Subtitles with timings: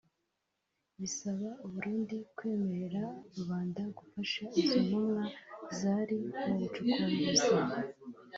[0.99, 3.03] bisaba u Burundi kwemerera
[3.35, 5.23] rubanda gufasha izo ntumwa
[5.79, 7.49] zari mu bucukumbuzi